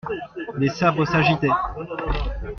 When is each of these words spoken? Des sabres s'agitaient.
Des 0.57 0.69
sabres 0.69 1.05
s'agitaient. 1.05 1.47